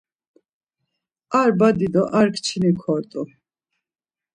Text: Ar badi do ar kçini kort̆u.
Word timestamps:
Ar 1.39 1.49
badi 1.59 1.87
do 1.93 2.03
ar 2.19 2.27
kçini 2.35 2.71
kort̆u. 2.81 3.21